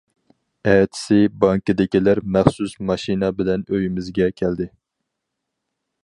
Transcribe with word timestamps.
ئەتىسى 0.69 1.17
بانكىدىكىلەر 1.43 2.21
مەخسۇس 2.37 2.73
ماشىنا 2.91 3.29
بىلەن 3.41 3.67
ئۆيىمىزگە 3.75 4.31
كەلدى. 4.41 4.67